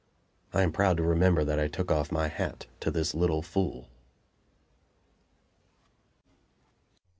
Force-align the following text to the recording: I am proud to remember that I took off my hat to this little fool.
I 0.51 0.63
am 0.63 0.71
proud 0.71 0.97
to 0.97 1.03
remember 1.03 1.43
that 1.43 1.59
I 1.59 1.67
took 1.67 1.91
off 1.91 2.11
my 2.11 2.27
hat 2.27 2.65
to 2.79 2.89
this 2.89 3.13
little 3.13 3.43
fool. 3.43 3.87